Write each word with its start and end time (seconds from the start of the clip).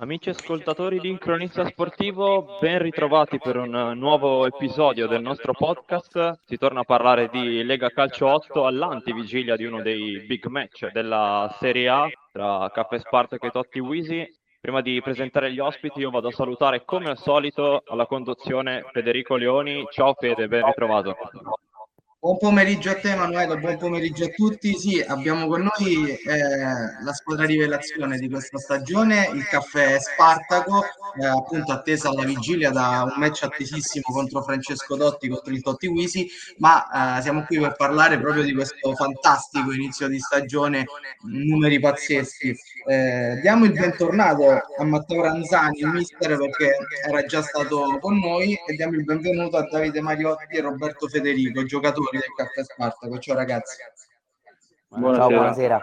Amici 0.00 0.28
ascoltatori 0.28 1.00
di 1.00 1.18
Cronista 1.18 1.64
Sportivo, 1.66 2.56
ben 2.60 2.78
ritrovati 2.78 3.40
per 3.40 3.56
un 3.56 3.94
nuovo 3.96 4.46
episodio 4.46 5.08
del 5.08 5.20
nostro 5.20 5.52
podcast. 5.52 6.38
Si 6.44 6.56
torna 6.56 6.80
a 6.80 6.84
parlare 6.84 7.28
di 7.32 7.64
Lega 7.64 7.88
Calcio 7.88 8.28
8 8.28 8.64
all'antivigilia 8.64 9.56
di 9.56 9.64
uno 9.64 9.82
dei 9.82 10.24
big 10.24 10.46
match 10.46 10.92
della 10.92 11.52
Serie 11.58 11.88
A 11.88 12.08
tra 12.30 12.70
Caffè 12.72 13.00
Spartak 13.00 13.42
e 13.42 13.50
Totti 13.50 13.80
Wisi. 13.80 14.24
Prima 14.60 14.82
di 14.82 15.00
presentare 15.02 15.52
gli 15.52 15.58
ospiti 15.58 15.98
io 15.98 16.10
vado 16.10 16.28
a 16.28 16.32
salutare 16.32 16.84
come 16.84 17.10
al 17.10 17.18
solito 17.18 17.82
alla 17.84 18.06
conduzione 18.06 18.84
Federico 18.92 19.34
Leoni. 19.34 19.84
Ciao 19.90 20.14
Fede, 20.14 20.46
ben 20.46 20.64
ritrovato. 20.64 21.16
Buon 22.20 22.36
pomeriggio 22.36 22.90
a 22.90 22.96
te 22.96 23.12
Emanuele, 23.12 23.58
buon 23.58 23.78
pomeriggio 23.78 24.24
a 24.24 24.28
tutti. 24.30 24.76
Sì, 24.76 25.00
abbiamo 25.00 25.46
con 25.46 25.60
noi 25.60 26.10
eh, 26.10 26.36
la 27.04 27.12
squadra 27.12 27.46
rivelazione 27.46 28.18
di 28.18 28.28
questa 28.28 28.58
stagione, 28.58 29.30
il 29.32 29.46
caffè 29.46 30.00
Spartaco, 30.00 30.82
eh, 31.20 31.26
appunto 31.26 31.70
attesa 31.70 32.08
alla 32.08 32.24
vigilia 32.24 32.70
da 32.72 33.04
un 33.04 33.20
match 33.20 33.44
attesissimo 33.44 34.06
contro 34.08 34.42
Francesco 34.42 34.96
Dotti 34.96 35.28
contro 35.28 35.52
il 35.52 35.62
Totti 35.62 35.86
Wisi, 35.86 36.28
ma 36.56 37.18
eh, 37.18 37.22
siamo 37.22 37.44
qui 37.44 37.60
per 37.60 37.76
parlare 37.76 38.18
proprio 38.18 38.42
di 38.42 38.52
questo 38.52 38.96
fantastico 38.96 39.70
inizio 39.70 40.08
di 40.08 40.18
stagione, 40.18 40.86
numeri 41.22 41.78
pazzeschi. 41.78 42.52
Eh, 42.88 43.38
diamo 43.40 43.64
il 43.64 43.72
bentornato 43.72 44.60
a 44.76 44.84
Matteo 44.84 45.22
Ranzani, 45.22 45.78
il 45.78 45.86
mister, 45.86 46.36
perché 46.36 46.78
era 47.06 47.24
già 47.26 47.42
stato 47.42 47.96
con 48.00 48.18
noi, 48.18 48.58
e 48.66 48.74
diamo 48.74 48.96
il 48.96 49.04
benvenuto 49.04 49.56
a 49.56 49.68
Davide 49.70 50.00
Mariotti 50.00 50.56
e 50.56 50.60
Roberto 50.62 51.06
Federico, 51.06 51.62
giocatori 51.62 52.06
del 52.10 52.32
Caffè 52.36 52.64
Spartaco. 52.64 53.18
Ciao 53.18 53.34
ragazzi. 53.34 53.76
Buonasera. 54.88 55.28
Ciao, 55.28 55.28
buonasera. 55.28 55.82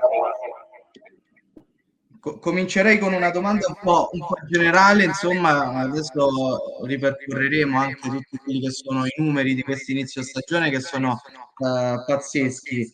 comincerei 2.39 2.97
con 2.97 3.13
una 3.13 3.29
domanda 3.29 3.67
un 3.67 3.77
po', 3.79 4.09
un 4.13 4.19
po', 4.19 4.35
generale, 4.47 5.03
insomma, 5.03 5.73
adesso 5.81 6.83
ripercorreremo 6.83 7.77
anche 7.77 8.09
tutti 8.09 8.37
quelli 8.37 8.61
che 8.61 8.71
sono 8.71 9.05
i 9.05 9.13
numeri 9.17 9.53
di 9.53 9.61
questo 9.61 9.91
inizio 9.91 10.23
stagione 10.23 10.71
che 10.71 10.79
sono 10.79 11.21
uh, 11.57 12.03
pazzeschi. 12.05 12.91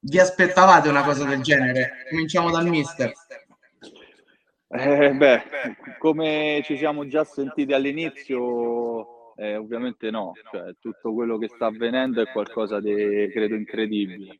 Vi 0.00 0.18
aspettavate 0.18 0.88
una 0.88 1.04
cosa 1.04 1.24
del 1.24 1.42
genere? 1.42 2.06
Cominciamo 2.08 2.50
dal 2.50 2.66
mister. 2.66 3.12
Eh, 4.74 5.12
beh, 5.12 5.42
come 5.98 6.62
ci 6.64 6.78
siamo 6.78 7.06
già 7.06 7.24
sentiti 7.24 7.74
all'inizio, 7.74 9.21
eh, 9.36 9.56
ovviamente 9.56 10.10
no, 10.10 10.32
cioè, 10.50 10.74
tutto 10.78 11.12
quello 11.12 11.38
che 11.38 11.48
sta 11.48 11.66
avvenendo 11.66 12.22
è 12.22 12.30
qualcosa 12.30 12.80
di, 12.80 13.28
credo, 13.32 13.54
incredibile. 13.54 14.38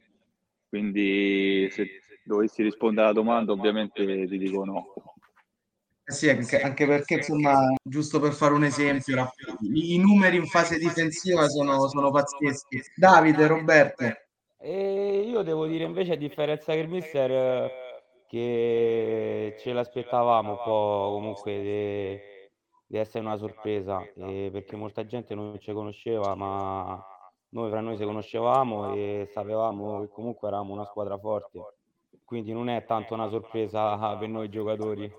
Quindi 0.69 1.69
se 1.71 2.03
dovessi 2.25 2.63
rispondere 2.63 3.07
alla 3.07 3.15
domanda, 3.15 3.53
ovviamente 3.53 4.05
ti 4.05 4.39
dico 4.39 4.65
no. 4.65 4.93
Eh 6.05 6.13
sì, 6.13 6.29
anche, 6.29 6.61
anche, 6.61 6.87
perché, 6.87 7.15
insomma, 7.15 7.73
giusto 7.83 8.19
per 8.19 8.33
fare 8.33 8.55
un 8.55 8.65
esempio, 8.65 9.33
i 9.73 9.99
numeri 9.99 10.37
in 10.37 10.47
fase 10.47 10.79
difensiva 10.79 11.47
sono, 11.49 11.87
sono 11.89 12.11
pazzeschi. 12.11 12.83
Davide, 12.97 13.47
Roberto. 13.47 14.05
E 14.59 15.21
io 15.29 15.43
devo 15.43 15.67
dire 15.67 15.85
invece, 15.85 16.13
a 16.13 16.17
differenza 16.17 16.73
che 16.73 16.79
il 16.79 16.89
mister, 16.89 17.71
che 18.29 19.57
ce 19.59 19.73
l'aspettavamo 19.73 20.51
un 20.51 20.63
po' 20.65 21.11
comunque 21.13 21.63
de 21.63 22.32
di 22.93 22.99
essere 22.99 23.25
una 23.25 23.39
sorpresa, 23.39 24.03
eh, 24.17 24.51
perché 24.53 24.77
molta 24.77 25.07
gente 25.07 25.35
non 25.35 25.59
ci 25.59 25.73
conosceva, 25.73 26.35
ma 26.35 27.03
noi 27.49 27.71
fra 27.71 27.81
noi 27.81 27.97
ci 27.97 28.05
conoscevamo 28.05 28.93
e 28.93 29.31
sapevamo 29.33 30.03
che 30.03 30.09
comunque 30.09 30.49
eravamo 30.49 30.75
una 30.75 30.85
squadra 30.85 31.17
forte. 31.17 31.59
Quindi 32.23 32.53
non 32.53 32.69
è 32.69 32.85
tanto 32.85 33.15
una 33.15 33.31
sorpresa 33.31 33.97
per 34.19 34.29
noi 34.29 34.51
giocatori. 34.51 35.11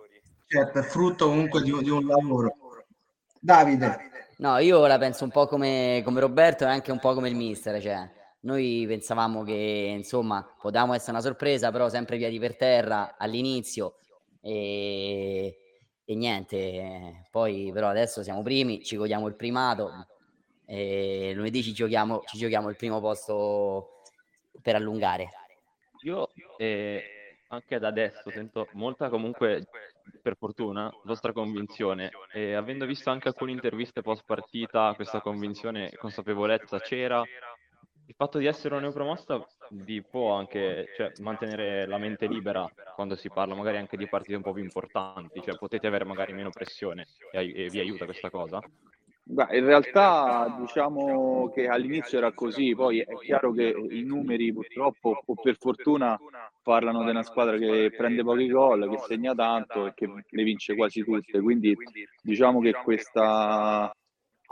Certo, 0.46 0.78
è 0.78 0.84
frutto 0.84 1.26
comunque 1.26 1.64
di, 1.64 1.76
di 1.82 1.90
un 1.90 2.06
lavoro. 2.06 2.54
Davide. 3.40 3.98
No, 4.38 4.60
io 4.60 4.86
la 4.86 5.00
penso 5.00 5.24
un 5.24 5.32
po' 5.32 5.48
come, 5.48 6.04
come 6.06 6.20
Roberto 6.20 6.66
e 6.66 6.68
anche 6.68 6.92
un 6.92 7.00
po' 7.00 7.16
come 7.16 7.30
il 7.30 7.36
mister, 7.36 7.82
cioè 7.82 8.08
noi 8.42 8.86
pensavamo 8.88 9.42
che 9.42 9.95
insomma 9.98 10.48
potevamo 10.62 10.94
essere 10.94 11.14
una 11.14 11.22
sorpresa, 11.22 11.72
però 11.72 11.89
sempre 11.89 12.17
piedi 12.17 12.38
per 12.38 12.56
terra 12.56 13.16
all'inizio 13.17 13.95
e 14.42 15.58
e 16.05 16.15
niente, 16.15 17.27
poi 17.31 17.71
però 17.73 17.87
adesso 17.87 18.23
siamo 18.23 18.41
primi, 18.41 18.83
ci 18.83 18.97
godiamo 18.97 19.27
il 19.27 19.36
primato 19.36 20.08
e 20.65 21.31
lunedì 21.36 21.64
ci 21.64 21.73
giochiamo, 21.73 22.21
ci 22.25 22.37
giochiamo 22.37 22.69
il 22.69 22.75
primo 22.75 22.99
posto 22.99 24.02
per 24.61 24.75
allungare. 24.75 25.30
Io 26.02 26.30
eh, 26.58 27.37
anche 27.47 27.80
da 27.80 27.87
adesso 27.87 28.30
sento 28.31 28.67
molta 28.73 29.09
comunque, 29.09 29.65
per 30.21 30.36
fortuna, 30.37 30.91
vostra 31.03 31.31
convinzione 31.31 32.11
e 32.33 32.53
avendo 32.53 32.85
visto 32.85 33.09
anche 33.09 33.30
alcune 33.30 33.52
interviste 33.52 34.02
post 34.02 34.23
partita, 34.25 34.93
questa 34.95 35.21
convinzione 35.21 35.91
consapevolezza 35.97 36.80
c'era 36.80 37.23
il 38.05 38.15
fatto 38.15 38.37
di 38.37 38.45
essere 38.45 38.73
una 38.73 38.83
neopromossa 38.83 39.45
vi 39.70 40.02
può 40.02 40.34
anche 40.34 40.90
cioè, 40.96 41.12
mantenere 41.20 41.86
la 41.88 41.98
mente 41.98 42.28
libera 42.28 42.70
quando 42.96 43.16
si 43.16 43.30
parla 43.30 43.56
magari 43.56 43.78
anche 43.78 43.98
di 43.98 44.08
partite 44.08 44.36
un 44.36 44.44
po' 44.44 44.54
più 44.54 44.64
importanti, 44.64 45.42
cioè 45.42 45.58
potete 45.58 45.88
avere 45.88 46.06
magari 46.06 46.34
meno 46.34 46.50
pressione 46.50 47.08
e, 47.32 47.52
e 47.56 47.70
vi 47.70 47.80
aiuta 47.80 48.06
questa 48.06 48.30
cosa? 48.30 48.62
Beh, 49.26 49.58
in 49.58 49.66
realtà 49.66 50.54
diciamo 50.60 51.50
che 51.54 51.68
all'inizio 51.68 52.18
era 52.18 52.34
così, 52.34 52.76
poi 52.76 53.00
è 53.00 53.16
chiaro 53.20 53.54
che 53.54 53.74
i 53.90 54.04
numeri 54.04 54.52
purtroppo 54.52 55.22
o 55.26 55.34
per 55.42 55.56
fortuna 55.58 56.20
parlano 56.62 57.04
di 57.06 57.10
una 57.10 57.24
squadra 57.24 57.58
che 57.58 57.94
prende 57.95 58.22
pochi 58.22 58.50
gol, 58.50 58.90
che 58.90 58.98
segna 59.08 59.34
tanto 59.34 59.88
e 59.88 59.94
che 59.94 60.08
le 60.28 60.44
vince 60.44 60.76
quasi 60.76 61.04
tutte, 61.06 61.40
quindi 61.40 61.74
diciamo 62.22 62.60
che 62.60 62.74
questa 62.74 63.94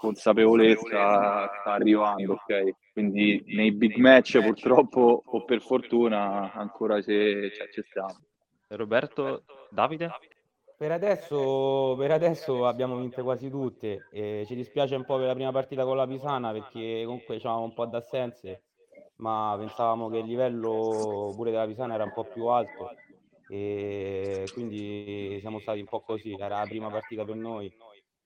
consapevolezza 0.01 1.47
sta 1.61 1.73
arrivando, 1.73 2.33
ok? 2.33 2.91
Quindi 2.91 3.43
nei 3.45 3.71
big 3.71 3.95
match 3.97 4.41
purtroppo 4.41 5.21
o 5.23 5.45
per 5.45 5.61
fortuna 5.61 6.51
ancora 6.53 6.95
c'è, 6.95 7.51
c'è, 7.51 7.67
c'è 7.69 7.83
stiamo. 7.87 8.17
Roberto, 8.69 9.43
Davide? 9.69 10.09
Per 10.75 10.91
adesso, 10.91 11.95
per 11.95 12.09
adesso 12.09 12.65
abbiamo 12.65 12.97
vinto 12.97 13.21
quasi 13.21 13.49
tutte. 13.51 14.07
E 14.11 14.43
ci 14.47 14.55
dispiace 14.55 14.95
un 14.95 15.05
po' 15.05 15.17
per 15.17 15.27
la 15.27 15.35
prima 15.35 15.51
partita 15.51 15.85
con 15.85 15.95
la 15.95 16.07
Pisana 16.07 16.51
perché 16.51 17.03
comunque 17.05 17.37
c'avevamo 17.37 17.65
un 17.65 17.73
po' 17.75 17.85
d'assenze, 17.85 18.63
ma 19.17 19.55
pensavamo 19.59 20.09
che 20.09 20.17
il 20.17 20.25
livello 20.25 21.31
pure 21.35 21.51
della 21.51 21.67
Pisana 21.67 21.93
era 21.93 22.05
un 22.05 22.13
po' 22.13 22.23
più 22.23 22.47
alto 22.47 22.89
e 23.47 24.45
quindi 24.53 25.37
siamo 25.39 25.59
stati 25.59 25.79
un 25.79 25.85
po' 25.85 26.01
così. 26.01 26.33
Era 26.33 26.59
la 26.59 26.65
prima 26.67 26.89
partita 26.89 27.23
per 27.23 27.35
noi 27.35 27.71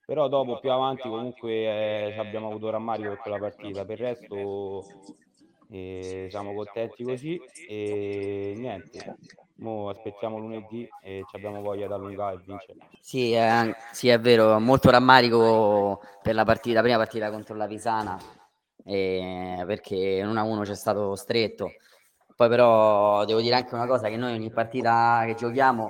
però 0.05 0.27
dopo 0.27 0.59
più 0.59 0.71
avanti 0.71 1.09
comunque 1.09 1.51
eh, 1.51 2.15
abbiamo 2.17 2.47
avuto 2.47 2.69
rammarico 2.69 3.09
per 3.09 3.17
quella 3.19 3.37
partita. 3.39 3.85
Per 3.85 3.99
il 3.99 4.05
resto 4.05 4.83
eh, 5.69 6.27
siamo 6.29 6.53
contenti 6.53 7.03
così 7.03 7.39
e 7.67 8.53
niente. 8.55 9.17
Mo 9.57 9.89
aspettiamo 9.89 10.37
lunedì 10.37 10.87
e 11.01 11.23
abbiamo 11.31 11.61
voglia 11.61 11.87
di 11.87 11.93
allungare 11.93 12.35
e 12.35 12.39
vincere 12.45 12.77
sì, 12.99 13.31
eh, 13.31 13.73
sì 13.93 14.09
è 14.09 14.19
vero 14.19 14.59
molto 14.59 14.89
rammarico 14.89 16.01
per 16.21 16.35
la 16.35 16.43
partita 16.43 16.75
la 16.75 16.81
prima 16.81 16.97
partita 16.97 17.31
contro 17.31 17.55
la 17.55 17.65
Pisana 17.65 18.19
eh, 18.83 19.63
perché 19.65 20.21
1-1 20.23 20.63
c'è 20.63 20.75
stato 20.75 21.15
stretto. 21.15 21.71
Poi 22.35 22.49
però 22.49 23.23
devo 23.25 23.39
dire 23.39 23.55
anche 23.55 23.73
una 23.75 23.87
cosa 23.87 24.09
che 24.09 24.17
noi 24.17 24.33
ogni 24.33 24.51
partita 24.51 25.23
che 25.25 25.35
giochiamo 25.35 25.89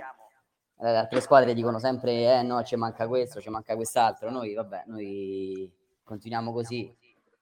le 0.77 0.97
altre 0.97 1.21
squadre 1.21 1.53
dicono 1.53 1.79
sempre 1.79 2.39
eh 2.39 2.41
no 2.41 2.61
ci 2.63 2.75
manca 2.75 3.07
questo, 3.07 3.39
ci 3.41 3.49
manca 3.49 3.75
quest'altro, 3.75 4.29
noi 4.29 4.53
vabbè, 4.53 4.83
noi 4.87 5.71
continuiamo 6.03 6.51
così, 6.51 6.93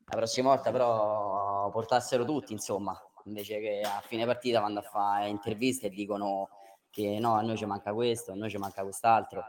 la 0.06 0.16
prossima 0.18 0.50
volta 0.50 0.72
però 0.72 1.70
portassero 1.70 2.26
tutti 2.26 2.54
insomma, 2.54 3.00
invece 3.26 3.60
che 3.60 3.82
a 3.82 4.02
fine 4.06 4.26
partita 4.26 4.60
vanno 4.60 4.80
a 4.80 4.84
fare 4.84 5.30
interviste 5.30 5.88
e 5.88 5.90
dicono 5.90 6.50
che 6.90 7.18
no, 7.20 7.34
a 7.34 7.42
noi 7.42 7.58
ci 7.58 7.66
manca 7.66 7.92
questo, 7.92 8.34
a 8.34 8.36
noi 8.36 8.52
ci 8.52 8.58
manca 8.58 8.84
quest'altro. 8.84 9.44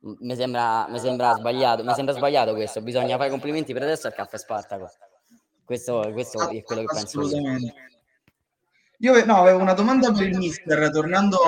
Mi 0.00 0.34
sembra, 0.34 0.88
mi 0.88 0.98
sembra 0.98 1.34
sbagliato, 1.34 1.84
mi 1.84 1.92
sembra 1.92 2.14
sbagliato 2.14 2.54
questo, 2.54 2.80
bisogna 2.82 3.16
fare 3.16 3.30
complimenti 3.30 3.72
per 3.72 3.82
adesso 3.82 4.08
al 4.08 4.14
caffè 4.14 4.38
Spartaco. 4.38 4.90
Questo, 5.64 6.10
questo 6.12 6.48
è 6.48 6.62
quello 6.62 6.80
che 6.80 6.94
penso. 6.94 7.20
Io. 7.22 7.58
Io 9.02 9.24
no, 9.24 9.38
avevo 9.38 9.60
una 9.60 9.72
domanda 9.72 10.12
per 10.12 10.26
il 10.26 10.36
mister, 10.36 10.90
tornando 10.90 11.38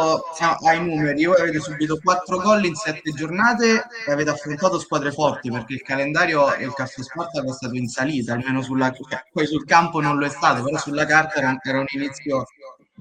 ai 0.64 0.82
numeri, 0.82 1.26
voi 1.26 1.38
avete 1.38 1.60
subito 1.60 1.98
4 2.02 2.38
gol 2.38 2.64
in 2.64 2.74
7 2.74 3.12
giornate 3.12 3.84
e 4.06 4.10
avete 4.10 4.30
affrontato 4.30 4.78
squadre 4.78 5.12
forti 5.12 5.50
perché 5.50 5.74
il 5.74 5.82
calendario 5.82 6.54
e 6.54 6.64
il 6.64 6.72
Caffè 6.72 7.02
Spartaco 7.02 7.50
è 7.50 7.52
stato 7.52 7.74
in 7.74 7.88
salita, 7.88 8.32
almeno 8.32 8.62
sulla 8.62 8.90
cioè, 8.90 9.22
poi 9.30 9.46
sul 9.46 9.66
campo 9.66 10.00
non 10.00 10.16
lo 10.16 10.24
è 10.24 10.30
stato, 10.30 10.62
però 10.62 10.78
sulla 10.78 11.04
carta 11.04 11.58
era 11.62 11.78
un 11.78 11.86
inizio 11.88 12.46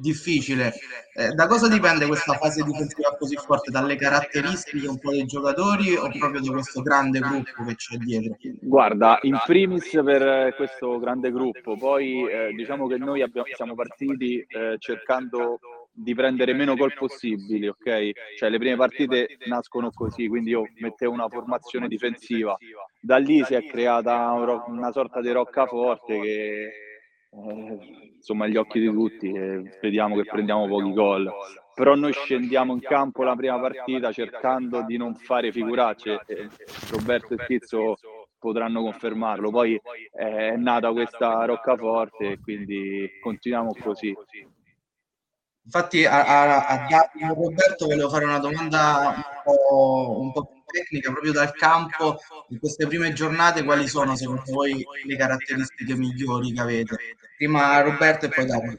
difficile. 0.02 0.74
Eh, 1.14 1.30
da 1.34 1.48
cosa 1.48 1.70
dipende 1.70 2.06
questa 2.08 2.34
fase 2.34 2.64
difensiva 2.64 3.16
così 3.18 3.36
forte? 3.36 3.72
Dalle 3.72 3.96
caratteristiche 3.96 4.88
un 4.88 5.00
po' 5.00 5.12
dei 5.12 5.26
giocatori 5.26 5.96
o 5.96 6.10
proprio 6.18 6.42
da 6.42 6.52
questo 6.52 6.82
grande 6.82 7.20
gruppo 7.20 7.64
che 7.66 7.76
c'è 7.76 7.98
dietro? 7.98 8.38
Guarda, 8.60 9.20
in 9.22 9.40
primis 9.46 9.90
per 10.04 10.54
questo 10.56 11.00
grande 11.00 11.32
gruppo, 11.32 11.78
poi 11.78 12.28
eh, 12.30 12.54
diciamo 12.54 12.88
che 12.88 12.98
noi 12.98 13.22
abbiamo, 13.22 13.48
siamo 13.54 13.76
partiti 13.76 14.40
eh, 14.40 14.76
cercando 14.80 15.60
di 15.94 16.16
prendere 16.16 16.54
meno 16.54 16.76
gol 16.76 16.94
possibili, 16.94 17.68
ok? 17.68 18.12
Cioè 18.38 18.50
le 18.50 18.58
prime 18.58 18.78
partite 18.78 19.38
nascono 19.46 19.92
così, 19.92 20.28
quindi 20.28 20.52
io 20.52 20.64
mettevo 20.80 21.14
una 21.14 21.28
formazione 21.28 21.88
difensiva. 21.88 22.58
Da 23.00 23.18
lì 23.18 23.44
si 23.44 23.54
è 23.54 23.66
creata 23.66 24.32
una 24.68 24.92
sorta 24.92 25.22
di 25.22 25.32
roccaforte 25.32 26.20
che 26.20 26.91
eh, 27.34 28.12
insomma 28.16 28.46
agli 28.46 28.58
occhi 28.58 28.80
di 28.80 28.92
tutti 28.92 29.32
e 29.32 29.78
vediamo 29.82 30.16
che 30.16 30.26
prendiamo 30.26 30.68
pochi 30.68 30.94
gol. 30.94 31.32
Però 31.74 31.96
noi 31.96 32.12
scendiamo 32.12 32.74
in 32.74 32.82
campo 32.82 33.24
la 33.24 33.36
prima 33.36 33.60
partita 33.60 34.12
cercando 34.12 34.84
di 34.84 34.98
non 34.98 35.16
fare 35.16 35.52
figuracce. 35.52 36.20
Roberto 36.90 37.34
e 37.34 37.46
Tizzo 37.46 37.96
potranno 38.38 38.82
confermarlo. 38.82 39.50
Poi 39.50 39.80
è 40.12 40.56
nata 40.58 40.92
questa 40.92 41.46
roccaforte 41.46 42.32
e 42.32 42.40
quindi 42.40 43.10
continuiamo 43.22 43.74
così. 43.82 44.14
Infatti 45.64 46.06
a, 46.06 46.26
a, 46.26 46.86
a 46.88 47.10
Roberto 47.34 47.86
volevo 47.86 48.10
fare 48.10 48.26
una 48.26 48.40
domanda 48.40 49.14
un 49.16 49.24
po', 49.44 50.20
un 50.20 50.32
po' 50.34 50.61
tecnica 50.72 51.12
proprio 51.12 51.32
dal 51.34 51.54
campo 51.54 52.18
in 52.50 52.60
queste 52.60 52.88
prime 52.88 53.14
giornate 53.14 53.64
quali 53.64 53.88
sono 53.88 54.16
secondo 54.16 54.44
voi 54.48 54.84
le 55.04 55.16
caratteristiche 55.16 55.96
migliori 55.96 56.52
che 56.54 56.62
avete? 56.62 56.98
Prima 57.38 57.82
Roberto 57.82 58.26
e 58.26 58.30
poi 58.30 58.46
Davide. 58.46 58.78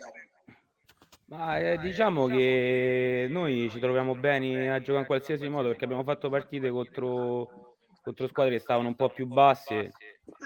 Ma 1.33 1.59
eh, 1.59 1.79
diciamo 1.79 2.27
che 2.27 3.27
noi 3.31 3.71
ci 3.71 3.79
troviamo 3.79 4.15
bene 4.15 4.71
a 4.71 4.81
giocare 4.81 5.01
in 5.01 5.07
qualsiasi 5.07 5.49
modo 5.49 5.69
perché 5.69 5.85
abbiamo 5.85 6.03
fatto 6.03 6.29
partite 6.29 6.69
contro, 6.69 7.79
contro 8.03 8.29
squadre 8.29 8.57
che 8.57 8.61
stavano 8.61 8.89
un 8.89 8.95
po' 8.95 9.09
più 9.09 9.27
basse, 9.27 9.93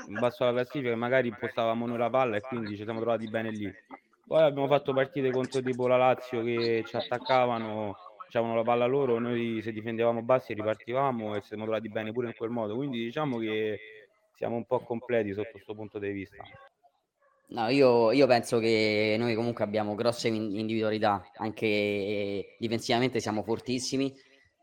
in 0.07 0.15
basso 0.21 0.45
alla 0.45 0.53
classifica, 0.53 0.93
e 0.93 0.95
magari 0.95 1.27
impostavamo 1.27 1.87
noi 1.87 1.99
la 1.99 2.09
palla 2.09 2.37
e 2.37 2.41
quindi 2.41 2.77
ci 2.77 2.85
siamo 2.85 3.01
trovati 3.01 3.27
bene 3.29 3.51
lì. 3.51 3.69
Poi 4.29 4.43
abbiamo 4.43 4.69
fatto 4.69 4.93
partite 4.93 5.33
contro 5.33 5.61
tipo 5.61 5.89
la 5.89 5.97
Lazio 5.97 6.45
che 6.45 6.85
ci 6.87 6.95
attaccavano, 6.95 7.97
facevano 8.27 8.57
la 8.57 8.63
palla 8.63 8.87
loro, 8.87 9.19
noi 9.19 9.61
se 9.63 9.73
difendevamo 9.73 10.23
bassi 10.23 10.53
ripartivamo 10.53 11.37
e 11.37 11.41
siamo 11.43 11.63
trovati 11.63 11.89
bene 11.89 12.13
pure 12.13 12.27
in 12.29 12.35
quel 12.35 12.51
modo. 12.51 12.75
Quindi 12.75 12.99
diciamo 12.99 13.39
che 13.39 13.79
siamo 14.35 14.57
un 14.57 14.67
po' 14.67 14.81
completi 14.81 15.33
sotto 15.33 15.53
questo 15.53 15.75
punto 15.75 15.99
di 15.99 16.11
vista. 16.11 16.45
No, 17.49 17.69
io, 17.69 18.11
io, 18.11 18.27
penso 18.27 18.59
che 18.59 19.15
noi 19.19 19.35
comunque 19.37 19.63
abbiamo 19.63 19.95
grosse 19.95 20.27
individualità, 20.29 21.31
anche 21.37 22.57
difensivamente 22.59 23.21
siamo 23.21 23.43
fortissimi. 23.43 24.13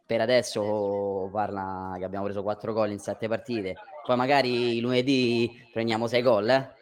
Per 0.05 0.19
adesso 0.19 1.29
parla 1.31 1.95
che 1.97 2.03
abbiamo 2.03 2.25
preso 2.25 2.43
4 2.43 2.73
gol 2.73 2.91
in 2.91 2.99
7 2.99 3.29
partite, 3.29 3.75
poi 4.05 4.17
magari 4.17 4.81
lunedì 4.81 5.49
prendiamo 5.71 6.07
6 6.07 6.21
gol, 6.21 6.49
eh? 6.49 6.73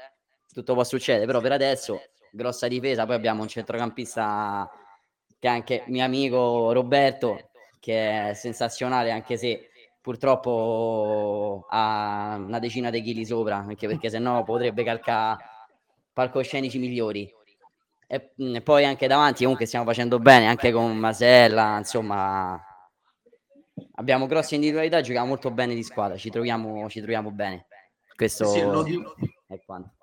tutto 0.51 0.73
può 0.73 0.83
succedere, 0.83 1.27
però 1.27 1.39
per 1.39 1.51
adesso 1.51 2.01
grossa 2.31 2.67
difesa, 2.67 3.05
poi 3.05 3.15
abbiamo 3.15 3.43
un 3.43 3.47
centrocampista 3.47 4.67
che 5.41 5.47
anche 5.47 5.83
mio 5.87 6.03
amico 6.03 6.71
Roberto, 6.71 7.49
che 7.79 8.29
è 8.29 8.33
sensazionale, 8.35 9.09
anche 9.09 9.37
se 9.37 9.71
purtroppo 9.99 11.65
ha 11.67 12.35
una 12.37 12.59
decina 12.59 12.91
di 12.91 13.01
chili 13.01 13.25
sopra, 13.25 13.55
anche 13.55 13.87
perché 13.87 14.11
sennò 14.11 14.43
potrebbe 14.43 14.83
calcare 14.83 15.43
palcoscenici 16.13 16.77
migliori. 16.77 17.27
E, 18.05 18.33
mm, 18.39 18.55
e, 18.57 18.61
poi 18.61 18.85
anche 18.85 19.07
davanti 19.07 19.41
comunque 19.41 19.65
stiamo 19.65 19.83
facendo 19.85 20.19
bene, 20.19 20.45
anche 20.45 20.71
con 20.71 20.95
Masella, 20.95 21.75
insomma 21.79 22.63
abbiamo 23.95 24.27
grosse 24.27 24.53
individualità, 24.53 25.01
giochiamo 25.01 25.25
molto 25.25 25.49
bene 25.49 25.73
di 25.73 25.81
squadra, 25.81 26.17
ci 26.17 26.29
troviamo, 26.29 26.87
ci 26.87 26.99
troviamo 26.99 27.31
bene. 27.31 27.65
Questo 28.15 28.45
sì, 28.45 28.61
lo, 28.61 28.85
è 29.47 29.59
quanto 29.65 30.00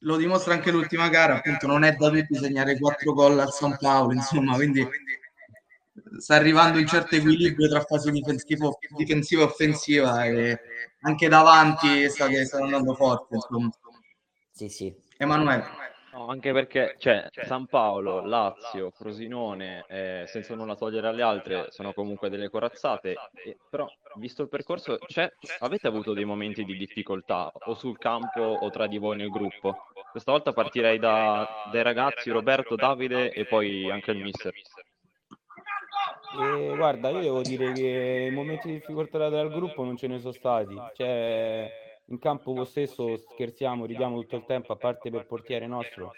lo 0.00 0.16
dimostra 0.16 0.54
anche 0.54 0.70
l'ultima 0.70 1.08
gara, 1.08 1.36
appunto 1.36 1.66
non 1.66 1.84
è 1.84 1.94
da 1.94 2.10
tutti 2.10 2.34
segnare 2.34 2.78
quattro 2.78 3.12
gol 3.12 3.38
al 3.38 3.52
San 3.52 3.76
Paolo, 3.78 4.12
insomma, 4.12 4.54
quindi 4.54 4.86
sta 6.18 6.36
arrivando 6.36 6.78
un 6.78 6.86
certo 6.86 7.16
equilibrio 7.16 7.68
tra 7.68 7.80
fase 7.80 8.10
difensiva, 8.10 8.68
difensiva 8.96 9.42
e 9.42 9.44
offensiva 9.44 10.24
e 10.24 10.60
anche 11.02 11.28
davanti 11.28 12.08
sta, 12.08 12.28
sta 12.44 12.62
andando 12.62 12.94
forte, 12.94 13.34
insomma. 13.34 13.70
Sì, 14.50 14.68
sì. 14.68 14.94
Emanuele. 15.16 15.88
No, 16.12 16.26
anche 16.26 16.52
perché 16.52 16.96
cioè, 16.98 17.28
San 17.46 17.66
Paolo, 17.66 18.24
Lazio, 18.26 18.90
Frosinone, 18.90 19.84
eh, 19.88 20.24
senza 20.26 20.56
nulla 20.56 20.74
togliere 20.74 21.06
alle 21.06 21.22
altre, 21.22 21.66
sono 21.70 21.92
comunque 21.92 22.28
delle 22.28 22.50
corazzate. 22.50 23.14
E, 23.44 23.56
però, 23.70 23.88
visto 24.16 24.42
il 24.42 24.48
percorso, 24.48 24.98
avete 25.60 25.86
avuto 25.86 26.12
dei 26.12 26.24
momenti 26.24 26.64
di 26.64 26.76
difficoltà 26.76 27.52
o 27.52 27.74
sul 27.74 27.96
campo 27.96 28.40
o 28.40 28.70
tra 28.70 28.88
di 28.88 28.98
voi 28.98 29.18
nel 29.18 29.30
gruppo? 29.30 29.89
Questa 30.10 30.32
volta 30.32 30.52
partirei 30.52 30.98
da, 30.98 31.68
dai 31.70 31.82
ragazzi, 31.82 32.30
Roberto, 32.30 32.74
Davide 32.74 33.30
e 33.30 33.44
poi 33.44 33.90
anche 33.90 34.10
il 34.10 34.22
mister. 34.22 34.52
E 36.40 36.76
guarda, 36.76 37.10
io 37.10 37.20
devo 37.20 37.42
dire 37.42 37.72
che 37.72 38.28
i 38.30 38.34
momenti 38.34 38.68
di 38.68 38.74
difficoltà 38.74 39.28
dal 39.28 39.50
gruppo 39.50 39.84
non 39.84 39.96
ce 39.96 40.06
ne 40.08 40.18
sono 40.18 40.32
stati. 40.32 40.74
Cioè, 40.94 41.70
in 42.06 42.18
campo 42.18 42.52
lo 42.52 42.64
stesso 42.64 43.16
scherziamo, 43.16 43.84
ridiamo 43.84 44.20
tutto 44.20 44.36
il 44.36 44.44
tempo, 44.44 44.72
a 44.72 44.76
parte 44.76 45.10
per 45.10 45.20
il 45.20 45.26
portiere 45.26 45.66
nostro, 45.66 46.12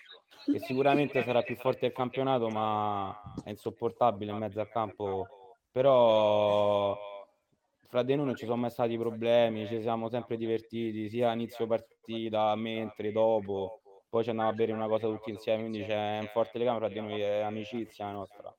che 0.45 0.59
sicuramente 0.59 1.23
sarà 1.23 1.43
più 1.43 1.57
forte 1.57 1.81
del 1.87 1.93
campionato, 1.93 2.49
ma 2.49 3.35
è 3.45 3.51
insopportabile 3.51 4.33
in 4.33 4.39
mezzo 4.39 4.61
al 4.61 4.71
campo. 4.71 5.29
Però 5.71 6.99
fra 7.93 8.03
di 8.03 8.15
noi 8.15 8.25
non 8.25 8.37
ci 8.37 8.47
sono 8.47 8.57
mai 8.57 8.71
stati 8.71 8.97
problemi, 8.97 9.67
ci 9.67 9.83
siamo 9.83 10.09
sempre 10.09 10.39
divertiti, 10.39 11.11
sia 11.11 11.29
a 11.29 11.35
inizio 11.35 11.67
partita, 11.67 12.57
mentre, 12.57 13.13
dopo. 13.13 13.83
Poi 14.09 14.25
ci 14.25 14.31
andiamo 14.31 14.49
a 14.49 14.55
bere 14.55 14.73
una 14.73 14.89
cosa 14.89 15.09
tutti 15.09 15.29
insieme, 15.29 15.61
quindi 15.61 15.85
c'è 15.85 16.21
un 16.21 16.27
forte 16.29 16.57
legame 16.57 16.79
fra 16.79 16.89
di 16.89 17.01
noi, 17.01 17.21
è 17.21 17.41
amicizia 17.41 18.11
nostra. 18.11 18.51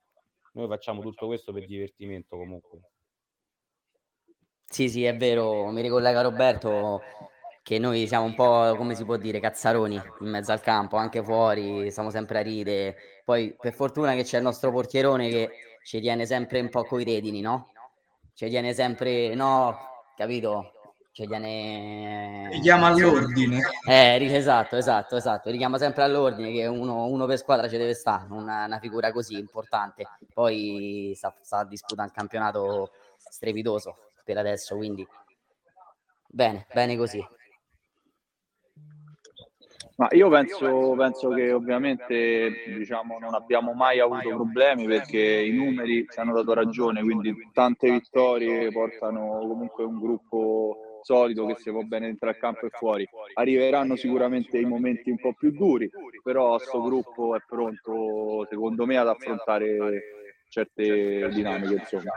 Noi 0.52 0.68
facciamo 0.68 1.02
tutto 1.02 1.26
questo 1.26 1.52
per 1.52 1.66
divertimento 1.66 2.38
comunque. 2.38 2.82
Sì, 4.66 4.88
sì, 4.88 5.04
è 5.04 5.18
vero, 5.18 5.66
mi 5.72 5.82
ricollega 5.82 6.22
Roberto 6.22 7.02
che 7.64 7.80
noi 7.80 8.06
siamo 8.06 8.26
un 8.26 8.36
po', 8.36 8.76
come 8.78 8.94
si 8.94 9.04
può 9.04 9.18
dire, 9.18 9.40
cazzaroni 9.40 9.96
in 9.96 10.30
mezzo 10.30 10.52
al 10.52 10.62
campo, 10.62 10.98
anche 10.98 11.24
fuori, 11.24 11.90
stiamo 11.90 12.12
sempre 12.12 12.38
a 12.38 12.42
ride. 12.44 12.96
Poi 13.26 13.56
per 13.60 13.74
fortuna 13.74 14.14
che 14.14 14.22
c'è 14.22 14.38
il 14.38 14.44
nostro 14.44 14.72
portierone 14.72 15.30
che 15.30 15.50
ci 15.84 16.00
tiene 16.02 16.28
sempre 16.28 16.60
un 16.60 16.70
po' 16.70 16.84
coi 16.84 17.04
redini, 17.04 17.42
no? 17.42 17.73
Ci 18.34 18.50
tiene 18.50 18.74
sempre, 18.74 19.36
no, 19.36 19.78
capito? 20.18 20.72
Ci 21.12 21.28
tiene... 21.28 22.50
Richiama 22.52 22.88
all'ordine. 22.88 23.62
Eh, 23.88 24.18
esatto, 24.34 24.76
esatto, 24.76 25.16
esatto. 25.16 25.52
Richiama 25.52 25.78
sempre 25.78 26.02
all'ordine 26.02 26.52
che 26.52 26.66
uno, 26.66 27.06
uno 27.06 27.28
per 27.28 27.38
squadra 27.38 27.70
ci 27.70 27.78
deve 27.78 27.94
stare, 27.94 28.26
una, 28.32 28.66
una 28.66 28.80
figura 28.80 29.12
così 29.12 29.38
importante. 29.38 30.08
Poi 30.34 31.14
sta, 31.16 31.36
sta 31.42 31.64
disputando 31.64 32.12
un 32.12 32.18
campionato 32.18 32.92
strepitoso 33.18 33.98
per 34.24 34.40
adesso, 34.40 34.76
quindi 34.76 35.08
bene, 36.28 36.66
bene 36.74 36.98
così. 36.98 37.24
Ma 39.96 40.08
io 40.12 40.28
penso, 40.30 40.96
penso, 40.98 41.30
che 41.30 41.52
ovviamente 41.52 42.52
diciamo, 42.78 43.20
non 43.20 43.36
abbiamo 43.36 43.74
mai 43.74 44.00
avuto 44.00 44.28
problemi 44.30 44.88
perché 44.88 45.20
i 45.20 45.52
numeri 45.52 46.08
ci 46.10 46.20
hanno 46.20 46.34
dato 46.34 46.54
ragione, 46.54 47.04
quindi 47.04 47.34
tante 47.54 47.92
vittorie 47.92 48.72
portano 48.72 49.46
comunque 49.48 49.84
un 49.84 50.00
gruppo 50.00 51.00
solido 51.04 51.46
che 51.46 51.58
si 51.60 51.70
può 51.70 51.82
bene 51.84 52.08
dentro 52.08 52.30
al 52.30 52.38
campo 52.38 52.66
e 52.66 52.70
fuori. 52.70 53.08
Arriveranno 53.36 53.96
sicuramente 53.96 54.58
i 54.58 54.66
momenti 54.66 55.12
un 55.12 55.20
po' 55.20 55.34
più 55.34 55.52
duri, 55.52 55.88
però 56.24 56.56
questo 56.56 56.82
gruppo 56.82 57.36
è 57.36 57.40
pronto 57.46 58.48
secondo 58.50 58.86
me 58.88 58.98
ad 58.98 59.10
affrontare 59.10 60.02
certe 60.50 61.30
dinamiche. 61.30 61.74
Insomma. 61.74 62.12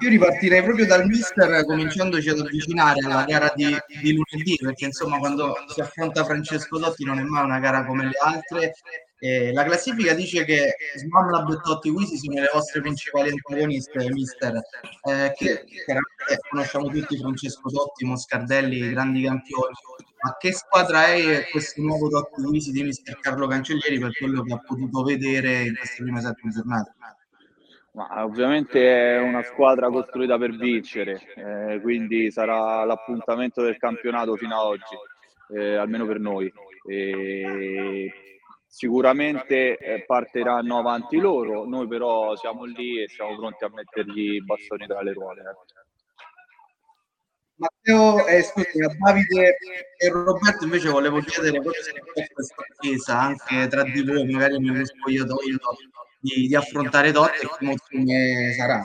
Io 0.00 0.08
ripartirei 0.08 0.62
proprio 0.62 0.86
dal 0.86 1.06
mister 1.06 1.64
cominciandoci 1.64 2.28
ad 2.28 2.38
avvicinare 2.40 3.00
alla 3.04 3.24
gara 3.24 3.52
di, 3.54 3.76
di, 4.00 4.14
lunedì, 4.14 4.58
perché 4.60 4.86
insomma 4.86 5.18
quando 5.18 5.54
si 5.68 5.80
affronta 5.80 6.24
Francesco 6.24 6.78
Dotti 6.78 7.04
non 7.04 7.18
è 7.18 7.22
mai 7.22 7.44
una 7.44 7.58
gara 7.58 7.84
come 7.84 8.04
le 8.04 8.18
altre. 8.22 8.74
Eh, 9.18 9.50
la 9.52 9.64
classifica 9.64 10.12
dice 10.12 10.44
che 10.44 10.76
Smamlab 10.96 11.50
e 11.50 11.60
Totti 11.62 11.88
Wisi 11.88 12.18
sono 12.18 12.38
le 12.38 12.50
vostre 12.52 12.82
principali 12.82 13.30
antagoniste, 13.30 14.10
mister, 14.10 14.54
eh, 14.54 15.32
che 15.34 15.64
chiaramente 15.64 16.38
conosciamo 16.50 16.88
tutti 16.88 17.16
Francesco 17.18 17.70
Dotti, 17.70 18.04
Moscardelli, 18.04 18.90
grandi 18.90 19.22
campioni. 19.22 19.74
Ma 20.20 20.36
che 20.38 20.52
squadra 20.52 21.06
è 21.06 21.46
questo 21.50 21.80
nuovo 21.80 22.08
Totti 22.08 22.42
Wisi 22.42 22.72
di 22.72 22.82
mister 22.82 23.18
Carlo 23.18 23.46
Cancellieri 23.46 23.98
per 23.98 24.12
quello 24.12 24.42
che 24.42 24.52
ha 24.52 24.58
potuto 24.58 25.02
vedere 25.02 25.62
in 25.62 25.76
queste 25.76 26.02
prime 26.02 26.20
sette 26.20 26.48
giornate? 26.50 26.94
Ma 27.96 28.22
ovviamente 28.24 29.14
è 29.14 29.18
una 29.20 29.42
squadra 29.42 29.88
costruita 29.88 30.36
per 30.36 30.54
vincere, 30.54 31.18
eh, 31.34 31.80
quindi 31.80 32.30
sarà 32.30 32.84
l'appuntamento 32.84 33.62
del 33.62 33.78
campionato 33.78 34.36
fino 34.36 34.54
ad 34.54 34.66
oggi, 34.66 34.96
eh, 35.58 35.76
almeno 35.76 36.04
per 36.04 36.20
noi. 36.20 36.52
E 36.86 38.12
sicuramente 38.66 39.78
eh, 39.78 40.04
partiranno 40.04 40.76
avanti 40.76 41.16
loro, 41.16 41.64
noi 41.64 41.88
però 41.88 42.36
siamo 42.36 42.64
lì 42.64 43.02
e 43.02 43.08
siamo 43.08 43.34
pronti 43.34 43.64
a 43.64 43.70
mettergli 43.72 44.34
i 44.34 44.44
bastoni 44.44 44.86
tra 44.86 45.00
le 45.00 45.12
ruote. 45.14 45.40
Eh. 45.40 45.84
Matteo, 47.54 48.26
eh, 48.26 48.42
scusami, 48.42 48.84
a 48.84 48.94
Davide 48.98 49.56
e 49.96 50.10
Roberto 50.10 50.64
invece 50.64 50.90
volevo 50.90 51.20
chiedere 51.20 51.62
cosa 51.62 51.80
c'è 51.80 52.28
questa 52.30 52.62
attesa 52.68 53.18
anche 53.18 53.68
tra 53.68 53.84
di 53.84 54.04
voi, 54.04 54.30
magari 54.30 54.58
nello 54.58 54.84
spogliatoio, 54.84 55.56
di, 56.26 56.48
di 56.48 56.54
affrontare 56.56 57.12
Totti 57.12 57.44
e 57.44 57.48
che 57.48 57.64
emozione 57.64 58.52
sarà. 58.52 58.84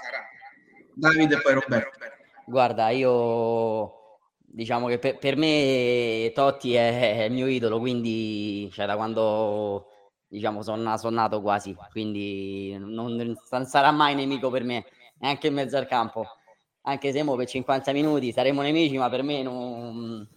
Davide 0.93 1.35
e 1.35 1.41
poi 1.41 1.53
Roberto. 1.53 1.97
Guarda, 2.45 2.89
io 2.89 4.19
diciamo 4.35 4.87
che 4.87 4.99
per, 4.99 5.17
per 5.17 5.35
me 5.35 6.31
Totti 6.33 6.75
è, 6.75 7.17
è, 7.17 7.23
il 7.23 7.31
mio 7.31 7.47
idolo, 7.47 7.79
quindi 7.79 8.69
cioè, 8.71 8.85
da 8.85 8.95
quando 8.95 9.87
diciamo 10.27 10.61
sono, 10.61 10.97
sono 10.97 11.15
nato 11.15 11.41
quasi, 11.41 11.75
quindi 11.91 12.75
non, 12.77 13.15
non, 13.15 13.65
sarà 13.65 13.91
mai 13.91 14.15
nemico 14.15 14.49
per 14.49 14.63
me, 14.63 14.85
neanche 15.19 15.47
in 15.47 15.53
mezzo 15.53 15.77
al 15.77 15.87
campo. 15.87 16.25
Anche 16.83 17.11
se 17.11 17.21
mo 17.21 17.35
per 17.35 17.47
50 17.47 17.91
minuti 17.91 18.31
saremo 18.31 18.61
nemici, 18.61 18.97
ma 18.97 19.07
per 19.09 19.21
me 19.21 19.43
non, 19.43 20.27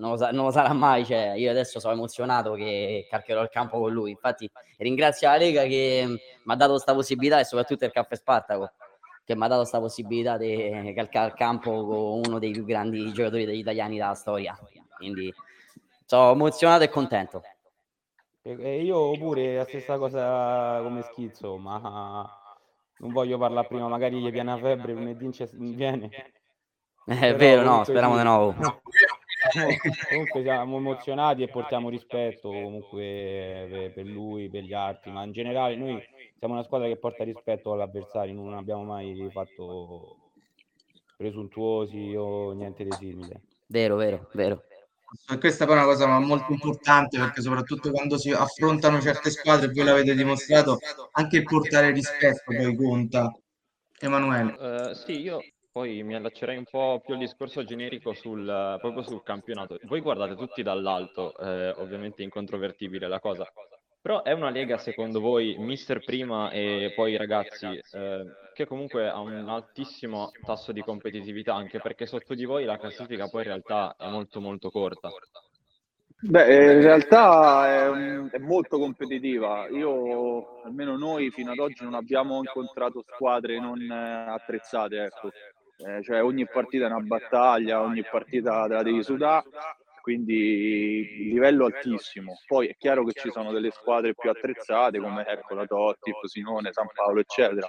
non, 0.00 0.16
lo, 0.16 0.30
non 0.32 0.44
lo, 0.46 0.50
sarà 0.50 0.72
mai. 0.72 1.04
Cioè, 1.04 1.34
io 1.36 1.50
adesso 1.50 1.78
sono 1.78 1.94
emozionato 1.94 2.54
che 2.54 3.06
calcherò 3.08 3.42
il 3.42 3.50
campo 3.50 3.78
con 3.78 3.92
lui. 3.92 4.10
Infatti, 4.10 4.50
ringrazio 4.78 5.28
la 5.28 5.36
Lega 5.36 5.62
che 5.64 6.04
mi 6.06 6.52
ha 6.52 6.56
dato 6.56 6.72
questa 6.72 6.94
possibilità 6.94 7.38
e 7.38 7.44
soprattutto 7.44 7.84
il 7.84 7.92
Caffè 7.92 8.16
Spartaco 8.16 8.72
che 9.30 9.36
mi 9.36 9.44
ha 9.44 9.46
dato 9.46 9.60
questa 9.60 9.78
possibilità 9.78 10.36
di 10.36 10.92
calcare 10.92 11.28
il 11.28 11.34
campo 11.34 11.70
con 11.86 12.22
uno 12.26 12.40
dei 12.40 12.50
più 12.50 12.64
grandi 12.64 13.12
giocatori 13.12 13.44
degli 13.44 13.58
italiani 13.58 13.96
della 13.96 14.14
storia. 14.14 14.58
Quindi 14.96 15.32
sono 16.04 16.32
emozionato 16.32 16.82
e 16.82 16.88
contento. 16.88 17.42
E 18.42 18.82
io 18.82 19.12
pure 19.18 19.56
la 19.56 19.64
stessa 19.64 19.98
cosa 19.98 20.80
come 20.82 21.02
schizzo, 21.02 21.58
ma 21.58 22.28
non 22.96 23.12
voglio 23.12 23.38
parlare 23.38 23.68
prima, 23.68 23.86
magari 23.86 24.20
gli 24.20 24.30
viene 24.32 24.54
la 24.54 24.58
febbre, 24.58 24.94
lunedì 24.94 25.30
mi 25.52 25.74
viene. 25.74 26.08
È 27.04 27.34
vero, 27.34 27.62
no, 27.62 27.84
speriamo 27.84 28.16
di 28.16 28.24
nuovo. 28.24 28.54
Comunque 30.08 30.42
siamo 30.42 30.76
emozionati 30.76 31.42
e 31.42 31.48
portiamo 31.48 31.88
rispetto 31.88 32.50
comunque 32.50 33.90
per 33.94 34.04
lui, 34.04 34.50
per 34.50 34.62
gli 34.64 34.74
altri, 34.74 35.10
ma 35.10 35.24
in 35.24 35.32
generale 35.32 35.76
noi 35.76 36.02
siamo 36.38 36.54
una 36.54 36.62
squadra 36.62 36.88
che 36.88 36.96
porta 36.96 37.24
rispetto 37.24 37.72
all'avversario, 37.72 38.34
non 38.34 38.54
abbiamo 38.54 38.84
mai 38.84 39.28
fatto 39.30 40.16
presuntuosi 41.16 42.14
o 42.16 42.52
niente 42.52 42.84
di 42.84 42.92
simile. 42.92 43.42
Vero, 43.66 43.96
vero, 43.96 44.28
vero. 44.32 44.64
Questa 45.38 45.64
poi 45.64 45.74
è 45.74 45.78
una 45.78 45.86
cosa 45.86 46.06
molto 46.18 46.52
importante 46.52 47.18
perché 47.18 47.42
soprattutto 47.42 47.90
quando 47.90 48.16
si 48.16 48.30
affrontano 48.30 49.00
certe 49.00 49.30
squadre, 49.30 49.68
voi 49.68 49.84
l'avete 49.84 50.14
dimostrato, 50.14 50.78
anche 51.12 51.38
il 51.38 51.42
portare 51.42 51.90
rispetto 51.90 52.42
poi 52.46 52.76
conta. 52.76 53.32
Emanuele. 53.98 54.52
Uh, 54.52 54.94
sì, 54.94 55.20
io 55.20 55.40
poi 55.72 56.02
mi 56.02 56.14
allaccerei 56.14 56.56
un 56.56 56.64
po' 56.64 57.00
più 57.04 57.14
al 57.14 57.20
discorso 57.20 57.64
generico 57.64 58.12
sul, 58.12 58.44
proprio 58.80 59.02
sul 59.02 59.22
campionato. 59.22 59.78
Voi 59.84 60.00
guardate 60.00 60.34
tutti 60.34 60.62
dall'alto, 60.62 61.36
eh, 61.38 61.70
ovviamente 61.76 62.22
incontrovertibile 62.22 63.06
la 63.06 63.20
cosa, 63.20 63.50
però 64.02 64.22
è 64.22 64.32
una 64.32 64.50
lega, 64.50 64.78
secondo 64.78 65.20
voi, 65.20 65.56
mister 65.58 66.02
prima 66.02 66.50
e 66.50 66.92
poi 66.96 67.16
ragazzi, 67.16 67.66
eh, 67.66 68.24
che 68.54 68.66
comunque 68.66 69.08
ha 69.08 69.20
un 69.20 69.48
altissimo 69.48 70.30
tasso 70.44 70.72
di 70.72 70.80
competitività, 70.80 71.54
anche 71.54 71.80
perché 71.80 72.06
sotto 72.06 72.34
di 72.34 72.44
voi 72.44 72.64
la 72.64 72.78
classifica 72.78 73.28
poi 73.28 73.42
in 73.42 73.48
realtà 73.48 73.94
è 73.98 74.08
molto 74.08 74.40
molto 74.40 74.70
corta. 74.70 75.10
Beh, 76.22 76.44
eh, 76.44 76.72
in 76.74 76.80
realtà 76.82 77.66
è, 77.66 78.36
è, 78.36 78.38
molto 78.38 78.78
competitiva. 78.78 79.68
Io, 79.68 80.60
almeno 80.62 80.98
noi, 80.98 81.30
fino 81.30 81.52
ad 81.52 81.58
oggi 81.58 81.82
non 81.82 81.94
abbiamo 81.94 82.36
incontrato 82.36 83.02
squadre 83.06 83.58
non 83.58 83.80
eh, 83.80 84.30
attrezzate. 84.30 85.04
Ecco. 85.04 85.30
Eh, 85.86 86.02
cioè 86.02 86.22
ogni 86.22 86.46
partita 86.46 86.84
è 86.84 86.88
una 86.88 87.00
battaglia, 87.00 87.80
ogni 87.80 88.04
partita 88.04 88.66
te 88.66 88.74
la 88.74 88.82
devi 88.82 89.02
sudare 89.02 89.44
quindi 90.00 91.30
livello 91.30 91.66
altissimo. 91.66 92.34
Poi 92.46 92.68
è 92.68 92.76
chiaro 92.76 93.04
che 93.04 93.12
ci 93.12 93.30
sono 93.30 93.52
delle 93.52 93.70
squadre 93.70 94.14
più 94.14 94.30
attrezzate 94.30 94.98
come 94.98 95.24
ecco, 95.26 95.54
la 95.54 95.66
Totti, 95.66 96.12
Frosinone, 96.12 96.72
San 96.72 96.88
Paolo, 96.92 97.20
eccetera. 97.20 97.66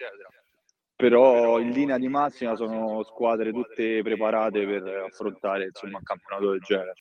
Però 0.95 1.59
in 1.59 1.71
linea 1.71 1.97
di 1.97 2.07
massima 2.07 2.55
sono 2.55 3.03
squadre 3.03 3.51
tutte 3.51 4.01
preparate 4.01 4.65
per 4.65 4.87
affrontare 5.09 5.65
insomma, 5.65 5.97
un 5.97 6.03
campionato 6.03 6.51
del 6.51 6.59
genere. 6.61 6.93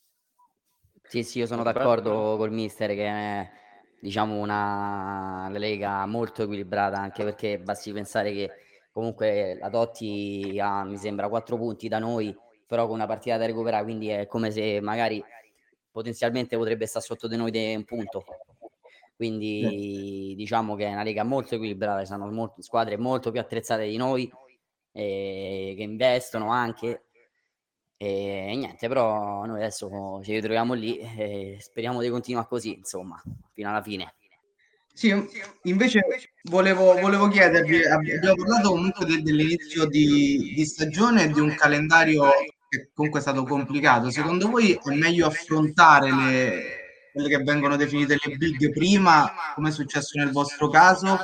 Sì, 1.03 1.23
sì, 1.23 1.39
io 1.39 1.47
sono 1.47 1.63
d'accordo 1.63 2.37
col 2.37 2.53
mister 2.53 2.91
che 2.91 3.07
è 3.07 3.51
diciamo 4.01 4.37
una 4.37 5.49
lega 5.51 6.07
molto 6.07 6.45
equilibrata 6.45 6.97
anche 6.99 7.23
perché 7.23 7.59
basti 7.59 7.93
pensare 7.93 8.33
che 8.33 8.51
comunque 8.93 9.57
la 9.59 9.71
Totti 9.71 10.59
ha 10.61 10.85
mi 10.85 10.97
sembra 10.97 11.29
4 11.29 11.57
punti 11.57 11.89
da 11.89 11.99
noi 11.99 12.37
però 12.71 12.87
con 12.87 12.95
una 12.95 13.07
partita 13.07 13.37
da 13.37 13.47
recuperare, 13.47 13.83
quindi 13.83 14.11
è 14.11 14.29
come 14.29 14.53
se 14.53 14.81
magari 14.81 15.21
potenzialmente 15.91 16.57
potrebbe 16.57 16.87
stare 16.87 17.05
sotto 17.05 17.27
di 17.27 17.37
noi 17.37 17.51
di 17.51 17.75
un 17.75 17.83
punto. 17.83 18.25
Quindi 19.17 20.35
diciamo 20.37 20.77
che 20.77 20.87
è 20.87 20.93
una 20.93 21.03
lega 21.03 21.25
molto 21.25 21.57
equilibrata, 21.57 22.05
sono 22.05 22.31
molto, 22.31 22.63
squadre 22.63 22.97
molto 22.97 23.33
più 23.33 23.41
attrezzate 23.41 23.89
di 23.89 23.97
noi, 23.97 24.31
eh, 24.93 25.75
che 25.77 25.83
investono 25.83 26.51
anche. 26.51 27.07
E, 27.97 28.53
niente, 28.55 28.87
però 28.87 29.45
noi 29.47 29.57
adesso 29.57 30.21
ci 30.23 30.33
ritroviamo 30.33 30.73
lì 30.73 30.97
e 30.99 31.57
speriamo 31.59 32.01
di 32.01 32.09
continuare 32.09 32.47
così, 32.47 32.77
insomma, 32.77 33.21
fino 33.53 33.69
alla 33.69 33.83
fine. 33.83 34.15
Sì, 35.01 35.15
invece 35.63 36.03
volevo, 36.43 36.93
volevo 37.01 37.29
chiedervi, 37.29 37.87
abbiamo 37.87 38.35
parlato 38.35 38.69
comunque 38.69 39.07
de, 39.07 39.23
dell'inizio 39.23 39.87
di, 39.87 40.53
di 40.55 40.65
stagione 40.67 41.25
e 41.25 41.29
di 41.29 41.41
un 41.41 41.55
calendario 41.55 42.25
che 42.69 42.91
comunque 42.93 43.21
è 43.21 43.23
stato 43.23 43.45
complicato. 43.45 44.11
Secondo 44.11 44.51
voi 44.51 44.73
è 44.73 44.95
meglio 44.95 45.27
affrontare 45.27 46.13
le, 46.13 46.63
quelle 47.15 47.29
che 47.31 47.43
vengono 47.43 47.77
definite 47.77 48.19
le 48.23 48.37
big 48.37 48.71
prima, 48.73 49.33
come 49.55 49.71
è 49.71 49.73
successo 49.73 50.19
nel 50.19 50.33
vostro 50.33 50.69
caso, 50.69 51.19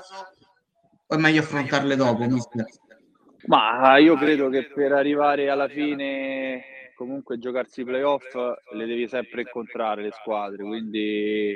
o 1.06 1.14
è 1.14 1.18
meglio 1.18 1.42
affrontarle 1.42 1.96
dopo? 1.96 2.24
Mister? 2.24 2.64
Ma 3.44 3.98
io 3.98 4.16
credo 4.16 4.48
che 4.48 4.70
per 4.72 4.92
arrivare 4.92 5.50
alla 5.50 5.68
fine, 5.68 6.62
comunque 6.94 7.38
giocarsi 7.38 7.82
i 7.82 7.84
playoff, 7.84 8.34
le 8.72 8.86
devi 8.86 9.06
sempre 9.06 9.42
incontrare 9.42 10.00
le 10.00 10.12
squadre, 10.12 10.62
quindi 10.64 11.54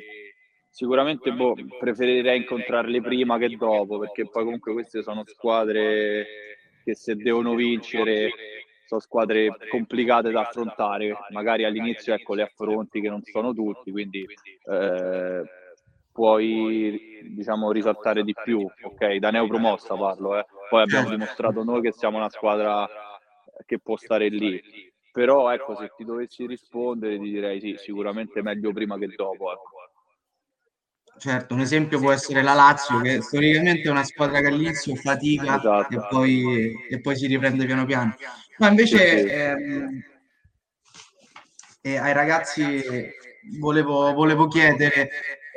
sicuramente 0.70 1.32
boh, 1.32 1.54
preferirei 1.78 2.38
incontrarle 2.38 3.00
prima 3.02 3.36
che 3.38 3.50
dopo, 3.56 3.98
perché 3.98 4.28
poi 4.28 4.44
comunque 4.44 4.72
queste 4.72 5.02
sono 5.02 5.24
squadre 5.26 6.26
che 6.84 6.94
se 6.94 7.16
devono 7.16 7.54
vincere 7.54 8.30
sono 8.86 9.00
squadre 9.00 9.50
complicate 9.68 10.30
da 10.30 10.40
affrontare, 10.40 11.16
magari 11.30 11.64
all'inizio 11.64 12.12
ecco, 12.12 12.34
le 12.34 12.42
affronti 12.42 13.00
che 13.00 13.08
non 13.08 13.22
sono 13.22 13.52
tutti, 13.52 13.92
quindi 13.92 14.26
eh, 14.68 15.42
puoi 16.10 17.20
diciamo, 17.22 17.70
risaltare 17.70 18.24
di 18.24 18.34
più, 18.42 18.68
ok? 18.82 19.14
Da 19.16 19.30
neopromossa 19.30 19.94
parlo, 19.94 20.36
eh. 20.36 20.44
poi 20.68 20.82
abbiamo 20.82 21.08
dimostrato 21.08 21.62
noi 21.62 21.82
che 21.82 21.92
siamo 21.92 22.16
una 22.16 22.30
squadra 22.30 22.88
che 23.64 23.78
può 23.78 23.96
stare 23.96 24.28
lì, 24.28 24.60
però 25.12 25.52
ecco, 25.52 25.76
se 25.76 25.92
ti 25.96 26.04
dovessi 26.04 26.46
rispondere 26.46 27.16
ti 27.16 27.30
direi 27.30 27.60
sì, 27.60 27.76
sicuramente 27.76 28.42
meglio 28.42 28.72
prima 28.72 28.98
che 28.98 29.06
dopo. 29.14 29.52
Ecco. 29.52 29.80
Certo, 31.18 31.52
un 31.52 31.60
esempio 31.60 31.98
può 31.98 32.12
essere 32.12 32.40
la 32.42 32.54
Lazio, 32.54 32.98
che 33.00 33.20
storicamente 33.20 33.82
è 33.82 33.90
una 33.90 34.04
squadra 34.04 34.40
che 34.40 34.46
all'inizio 34.46 34.94
fatica 34.94 35.58
esatto. 35.58 35.94
e, 35.94 36.06
poi, 36.08 36.86
e 36.88 37.00
poi 37.00 37.14
si 37.14 37.26
riprende 37.26 37.66
piano 37.66 37.84
piano. 37.84 38.16
Ma 38.56 38.68
invece 38.68 39.30
ehm, 39.30 40.02
eh, 41.82 41.96
ai 41.98 42.12
ragazzi 42.14 42.82
volevo, 43.58 44.12
volevo 44.12 44.48
chiedere, 44.48 45.10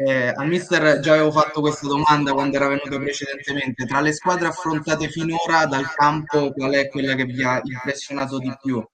eh, 0.06 0.34
al 0.36 0.48
mister 0.48 1.00
già 1.00 1.14
avevo 1.14 1.32
fatto 1.32 1.62
questa 1.62 1.88
domanda 1.88 2.34
quando 2.34 2.58
era 2.58 2.68
venuto 2.68 2.98
precedentemente, 3.00 3.86
tra 3.86 4.02
le 4.02 4.12
squadre 4.12 4.48
affrontate 4.48 5.08
finora 5.08 5.66
dal 5.66 5.94
campo 5.94 6.52
qual 6.52 6.74
è 6.74 6.90
quella 6.90 7.16
che 7.16 7.24
vi 7.26 7.42
ha 7.42 7.62
impressionato 7.64 8.38
di 8.38 8.54
più? 8.62 8.86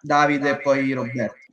Davide 0.00 0.50
e 0.50 0.60
poi 0.60 0.92
Roberto. 0.92 1.52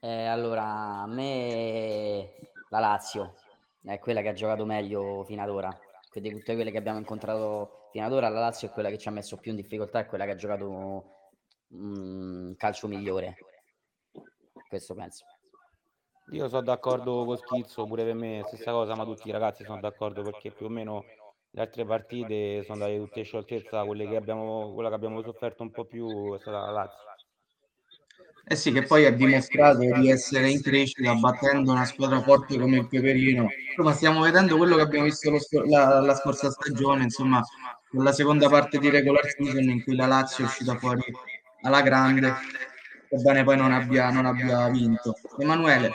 Eh, 0.00 0.26
allora, 0.26 0.64
a 1.02 1.06
me 1.06 2.34
la 2.70 2.78
Lazio 2.78 3.34
è 3.84 3.98
quella 3.98 4.20
che 4.20 4.28
ha 4.28 4.32
giocato 4.32 4.64
meglio 4.64 5.24
fino 5.24 5.42
ad 5.42 5.50
ora. 5.50 5.78
Quindi 6.10 6.30
tutte 6.30 6.54
quelle 6.54 6.70
che 6.70 6.78
abbiamo 6.78 6.98
incontrato 6.98 7.88
fino 7.90 8.04
ad 8.04 8.12
ora, 8.12 8.28
la 8.28 8.40
Lazio 8.40 8.68
è 8.68 8.70
quella 8.70 8.90
che 8.90 8.98
ci 8.98 9.08
ha 9.08 9.10
messo 9.10 9.38
più 9.38 9.50
in 9.50 9.56
difficoltà, 9.56 10.00
è 10.00 10.06
quella 10.06 10.24
che 10.24 10.32
ha 10.32 10.36
giocato 10.36 11.30
mh, 11.68 12.52
calcio 12.54 12.88
migliore. 12.88 13.36
Questo 14.68 14.94
penso. 14.94 15.24
Io 16.30 16.48
sono 16.48 16.62
d'accordo 16.62 17.24
con 17.24 17.36
Schizzo, 17.36 17.84
pure 17.86 18.04
per 18.04 18.14
me 18.14 18.42
stessa 18.46 18.70
cosa, 18.70 18.94
ma 18.94 19.04
tutti 19.04 19.28
i 19.28 19.32
ragazzi 19.32 19.64
sono 19.64 19.80
d'accordo 19.80 20.22
perché 20.22 20.50
più 20.50 20.66
o 20.66 20.68
meno 20.68 21.04
le 21.50 21.60
altre 21.60 21.84
partite 21.84 22.62
sono 22.62 22.84
andate 22.84 22.98
tutte 22.98 23.22
scioltezza, 23.22 23.84
quelle 23.84 24.06
che 24.06 24.16
abbiamo, 24.16 24.72
quella 24.72 24.88
che 24.88 24.94
abbiamo 24.94 25.20
sofferto 25.22 25.62
un 25.62 25.70
po' 25.70 25.84
più 25.84 26.34
è 26.34 26.38
stata 26.38 26.60
la 26.60 26.70
Lazio. 26.70 27.11
Eh 28.44 28.56
sì, 28.56 28.72
che 28.72 28.82
poi 28.82 29.06
ha 29.06 29.12
dimostrato 29.12 29.78
di 29.78 30.10
essere 30.10 30.50
in 30.50 30.60
crescita 30.60 31.14
battendo 31.14 31.72
una 31.72 31.84
squadra 31.84 32.20
forte 32.20 32.58
come 32.58 32.78
il 32.78 32.88
Peperino. 32.88 33.46
Ma 33.76 33.92
stiamo 33.92 34.22
vedendo 34.22 34.56
quello 34.56 34.76
che 34.76 34.82
abbiamo 34.82 35.04
visto 35.04 35.38
scor- 35.38 35.66
la, 35.68 36.00
la, 36.00 36.14
scorsa 36.14 36.50
stagione, 36.50 37.04
insomma, 37.04 37.42
nella 37.92 38.12
seconda 38.12 38.48
parte 38.48 38.78
di 38.78 38.90
regular 38.90 39.24
season 39.26 39.62
in 39.62 39.82
cui 39.82 39.94
la 39.94 40.06
Lazio 40.06 40.44
è 40.44 40.46
uscita 40.48 40.76
fuori 40.76 41.02
alla 41.62 41.82
grande 41.82 42.34
sebbene 43.12 43.44
poi 43.44 43.56
non 43.58 43.72
abbia, 43.72 44.10
non 44.10 44.24
abbia 44.24 44.68
vinto. 44.70 45.14
Emanuele. 45.38 45.92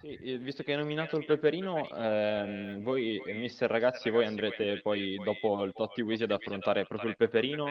Sì, 0.00 0.16
eh, 0.16 0.38
visto 0.38 0.62
che 0.62 0.72
hai 0.72 0.78
nominato 0.78 1.18
il 1.18 1.26
peperino, 1.26 1.90
ehm, 1.90 2.82
voi, 2.82 3.20
mister 3.34 3.68
ragazzi, 3.68 4.08
voi 4.08 4.24
andrete 4.24 4.80
poi 4.80 5.18
dopo 5.22 5.62
il 5.64 5.74
Totti 5.74 6.00
Wisi 6.00 6.22
ad 6.22 6.30
affrontare 6.30 6.86
proprio 6.86 7.10
il 7.10 7.16
peperino. 7.16 7.70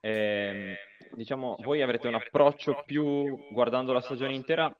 Ehm, 0.00 0.74
diciamo, 1.10 1.56
voi 1.60 1.82
avrete 1.82 2.08
un 2.08 2.14
approccio 2.14 2.82
più 2.86 3.36
guardando 3.50 3.92
la 3.92 4.00
stagione 4.00 4.32
intera, 4.32 4.74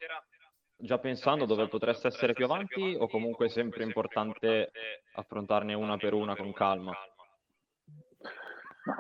già 0.79 0.99
pensando 0.99 1.45
dove 1.45 1.69
potreste 1.69 2.07
essere 2.09 2.33
più 2.33 2.47
avanti 2.47 2.97
o 2.99 3.07
comunque 3.07 3.47
è 3.47 3.51
sempre 3.51 3.85
importante 3.85 4.71
affrontarne 5.13 5.75
una 5.75 5.99
per 5.99 6.15
una 6.15 6.35
con 6.37 6.53
calma? 6.55 6.99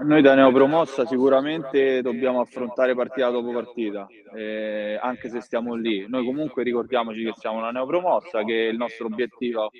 Noi 0.02 0.20
da 0.20 0.34
neopromossa 0.34 1.06
sicuramente 1.06 2.02
dobbiamo 2.02 2.40
affrontare 2.40 2.94
partita 2.94 3.30
dopo 3.30 3.52
partita, 3.52 4.06
eh, 4.36 4.98
anche 5.00 5.30
se 5.30 5.40
stiamo 5.40 5.74
lì. 5.74 6.06
Noi 6.06 6.26
comunque 6.26 6.62
ricordiamoci 6.62 7.24
che 7.24 7.32
siamo 7.34 7.56
una 7.56 7.70
neopromossa, 7.70 8.44
che 8.44 8.52
il 8.52 8.76
nostro 8.76 9.06
obiettivo 9.06 9.70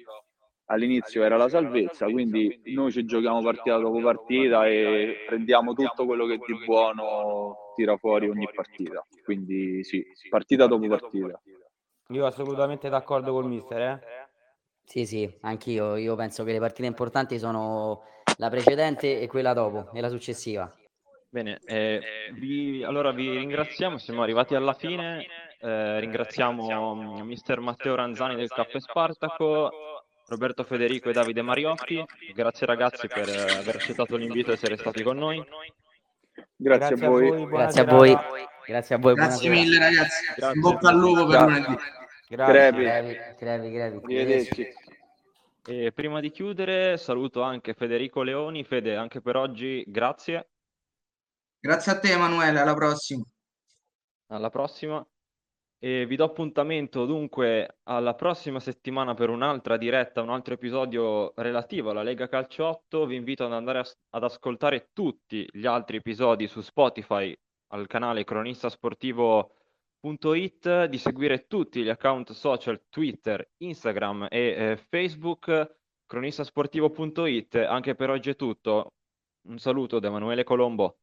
all'inizio 0.70 1.22
era 1.22 1.36
la 1.36 1.48
salvezza, 1.48 2.06
quindi 2.06 2.60
noi 2.74 2.90
ci 2.90 3.04
giochiamo 3.04 3.42
partita 3.42 3.76
dopo 3.76 4.00
partita 4.00 4.66
e 4.66 5.24
prendiamo 5.26 5.74
tutto 5.74 6.06
quello 6.06 6.26
che 6.26 6.38
di 6.38 6.64
buono 6.64 7.72
tira 7.74 7.96
fuori 7.98 8.30
ogni 8.30 8.48
partita. 8.52 9.06
Quindi 9.22 9.84
sì, 9.84 10.02
partita 10.30 10.66
dopo 10.66 10.86
partita. 10.86 11.38
Io 12.08 12.24
assolutamente 12.24 12.88
d'accordo 12.88 13.32
col 13.32 13.46
mister, 13.46 13.80
eh? 13.80 14.26
Sì, 14.84 15.04
sì, 15.04 15.30
anch'io. 15.42 15.96
Io 15.96 16.14
penso 16.16 16.44
che 16.44 16.52
le 16.52 16.60
partite 16.60 16.86
importanti 16.86 17.38
sono 17.38 18.04
la 18.38 18.50
precedente 18.50 19.20
e 19.20 19.26
quella 19.26 19.52
dopo, 19.52 19.90
e 19.92 20.00
la 20.00 20.08
successiva. 20.08 20.72
Bene, 21.30 21.58
eh, 21.66 22.00
vi, 22.34 22.82
allora 22.82 23.12
vi 23.12 23.30
ringraziamo, 23.30 23.98
siamo 23.98 24.22
arrivati 24.22 24.54
alla 24.54 24.72
fine, 24.72 25.26
eh, 25.60 26.00
ringraziamo 26.00 26.94
mm, 26.94 27.20
mister 27.20 27.60
Matteo 27.60 27.94
Ranzani 27.94 28.34
del 28.36 28.48
Caffè 28.48 28.80
Spartaco, 28.80 29.70
Roberto 30.26 30.64
Federico 30.64 31.10
e 31.10 31.12
Davide 31.12 31.42
Mariotti, 31.42 32.02
grazie 32.34 32.66
ragazzi 32.66 33.06
per 33.08 33.28
aver 33.28 33.74
accettato 33.76 34.16
l'invito 34.16 34.50
e 34.50 34.54
essere 34.54 34.76
stati 34.76 35.02
con 35.02 35.18
noi. 35.18 35.44
Grazie, 36.56 36.96
grazie 36.96 37.06
a 37.06 37.10
voi. 37.10 37.28
voi 37.28 37.46
grazie 37.46 37.80
a 37.80 37.84
voi. 37.84 38.16
Grazie 38.66 38.94
a 38.94 38.98
voi. 38.98 39.14
Grazie 39.14 39.50
mille 39.50 39.78
ragazzi. 39.78 40.24
Grazie. 40.36 40.54
In 40.54 40.60
bocca 40.60 40.88
al 40.88 40.96
lupo 40.96 41.26
per 41.26 41.40
lunedì. 41.40 41.76
Grazie. 42.28 42.54
Crevi, 42.54 42.84
crevi, 43.38 43.70
crevi. 43.70 43.96
Arrivederci. 43.96 44.68
E 45.70 45.92
prima 45.92 46.18
di 46.20 46.30
chiudere 46.30 46.96
saluto 46.96 47.42
anche 47.42 47.74
Federico 47.74 48.22
Leoni. 48.22 48.64
Fede, 48.64 48.96
anche 48.96 49.20
per 49.20 49.36
oggi 49.36 49.84
grazie. 49.86 50.48
Grazie 51.60 51.92
a 51.92 51.98
te 51.98 52.12
Emanuele, 52.12 52.58
alla 52.60 52.72
prossima. 52.72 53.22
Alla 54.28 54.48
prossima. 54.48 55.06
E 55.78 56.06
vi 56.06 56.16
do 56.16 56.24
appuntamento 56.24 57.04
dunque 57.04 57.80
alla 57.82 58.14
prossima 58.14 58.60
settimana 58.60 59.12
per 59.12 59.28
un'altra 59.28 59.76
diretta, 59.76 60.22
un 60.22 60.30
altro 60.30 60.54
episodio 60.54 61.34
relativo 61.36 61.90
alla 61.90 62.02
Lega 62.02 62.28
Calcio 62.28 62.64
8. 62.64 63.04
Vi 63.04 63.16
invito 63.16 63.44
ad 63.44 63.52
andare 63.52 63.80
a, 63.80 63.84
ad 64.14 64.24
ascoltare 64.24 64.88
tutti 64.94 65.46
gli 65.52 65.66
altri 65.66 65.98
episodi 65.98 66.46
su 66.46 66.62
Spotify 66.62 67.38
al 67.72 67.86
canale 67.86 68.24
Cronista 68.24 68.70
Sportivo 68.70 69.57
It, 70.00 70.84
di 70.86 70.98
seguire 70.98 71.46
tutti 71.46 71.82
gli 71.82 71.88
account 71.88 72.32
social 72.32 72.84
Twitter, 72.88 73.50
Instagram 73.58 74.28
e 74.30 74.38
eh, 74.38 74.76
Facebook, 74.76 75.76
cronistasportivo.it. 76.06 77.56
Anche 77.56 77.94
per 77.94 78.10
oggi 78.10 78.30
è 78.30 78.36
tutto. 78.36 78.92
Un 79.48 79.58
saluto 79.58 79.98
da 79.98 80.08
Emanuele 80.08 80.44
Colombo. 80.44 80.96